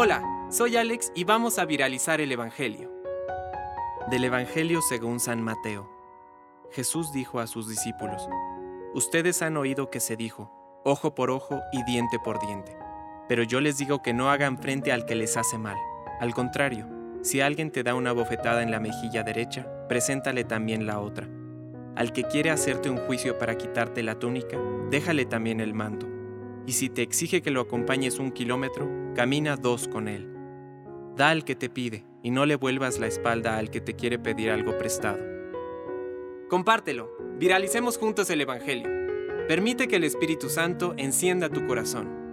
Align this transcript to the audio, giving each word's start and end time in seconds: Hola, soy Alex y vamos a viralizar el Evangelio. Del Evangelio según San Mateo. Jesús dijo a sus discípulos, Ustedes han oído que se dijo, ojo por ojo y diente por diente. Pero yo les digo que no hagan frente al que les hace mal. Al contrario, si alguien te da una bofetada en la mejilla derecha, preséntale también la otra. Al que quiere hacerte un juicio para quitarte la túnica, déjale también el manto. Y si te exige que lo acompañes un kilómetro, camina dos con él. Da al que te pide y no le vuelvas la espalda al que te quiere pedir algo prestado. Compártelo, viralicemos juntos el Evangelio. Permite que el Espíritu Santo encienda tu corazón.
Hola, 0.00 0.22
soy 0.48 0.76
Alex 0.76 1.10
y 1.16 1.24
vamos 1.24 1.58
a 1.58 1.64
viralizar 1.64 2.20
el 2.20 2.30
Evangelio. 2.30 2.88
Del 4.10 4.22
Evangelio 4.22 4.80
según 4.80 5.18
San 5.18 5.42
Mateo. 5.42 5.90
Jesús 6.70 7.10
dijo 7.12 7.40
a 7.40 7.48
sus 7.48 7.68
discípulos, 7.68 8.28
Ustedes 8.94 9.42
han 9.42 9.56
oído 9.56 9.90
que 9.90 9.98
se 9.98 10.14
dijo, 10.14 10.52
ojo 10.84 11.16
por 11.16 11.32
ojo 11.32 11.58
y 11.72 11.82
diente 11.82 12.20
por 12.22 12.38
diente. 12.38 12.76
Pero 13.28 13.42
yo 13.42 13.60
les 13.60 13.76
digo 13.76 14.00
que 14.00 14.12
no 14.12 14.30
hagan 14.30 14.58
frente 14.58 14.92
al 14.92 15.04
que 15.04 15.16
les 15.16 15.36
hace 15.36 15.58
mal. 15.58 15.76
Al 16.20 16.32
contrario, 16.32 16.86
si 17.22 17.40
alguien 17.40 17.72
te 17.72 17.82
da 17.82 17.96
una 17.96 18.12
bofetada 18.12 18.62
en 18.62 18.70
la 18.70 18.78
mejilla 18.78 19.24
derecha, 19.24 19.66
preséntale 19.88 20.44
también 20.44 20.86
la 20.86 21.00
otra. 21.00 21.28
Al 21.96 22.12
que 22.12 22.22
quiere 22.22 22.50
hacerte 22.50 22.88
un 22.88 22.98
juicio 22.98 23.36
para 23.36 23.58
quitarte 23.58 24.04
la 24.04 24.18
túnica, 24.20 24.58
déjale 24.90 25.24
también 25.24 25.60
el 25.60 25.74
manto. 25.74 26.17
Y 26.68 26.72
si 26.72 26.90
te 26.90 27.00
exige 27.00 27.40
que 27.40 27.50
lo 27.50 27.62
acompañes 27.62 28.18
un 28.18 28.30
kilómetro, 28.30 28.90
camina 29.14 29.56
dos 29.56 29.88
con 29.88 30.06
él. 30.06 30.28
Da 31.16 31.30
al 31.30 31.42
que 31.46 31.56
te 31.56 31.70
pide 31.70 32.04
y 32.22 32.30
no 32.30 32.44
le 32.44 32.56
vuelvas 32.56 32.98
la 32.98 33.06
espalda 33.06 33.56
al 33.56 33.70
que 33.70 33.80
te 33.80 33.96
quiere 33.96 34.18
pedir 34.18 34.50
algo 34.50 34.76
prestado. 34.76 35.18
Compártelo, 36.50 37.10
viralicemos 37.38 37.96
juntos 37.96 38.28
el 38.28 38.42
Evangelio. 38.42 38.86
Permite 39.48 39.88
que 39.88 39.96
el 39.96 40.04
Espíritu 40.04 40.50
Santo 40.50 40.92
encienda 40.98 41.48
tu 41.48 41.66
corazón. 41.66 42.27